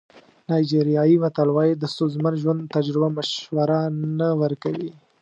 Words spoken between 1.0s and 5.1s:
متل وایي د ستونزمن ژوند تجربه مشوره نه ورکوي.